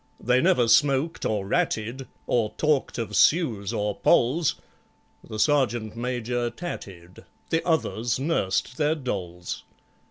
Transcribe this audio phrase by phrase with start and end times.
[0.19, 4.55] They never smoked or ratted, Or talked of Sues or Polls;
[5.23, 9.63] The Sergeant Major tatted, The others nursed their dolls.